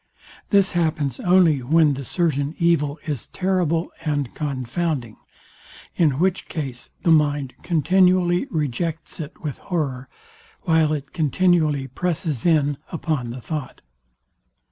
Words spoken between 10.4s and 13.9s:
while it continually presses in upon the thought.